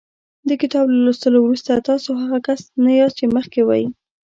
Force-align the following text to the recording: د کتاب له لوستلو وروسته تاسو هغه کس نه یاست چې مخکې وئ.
د 0.47 0.49
کتاب 0.61 0.85
له 0.93 0.99
لوستلو 1.05 1.37
وروسته 1.41 1.85
تاسو 1.89 2.09
هغه 2.21 2.39
کس 2.47 2.61
نه 2.83 2.91
یاست 2.99 3.15
چې 3.19 3.25
مخکې 3.35 3.61
وئ. 3.67 3.83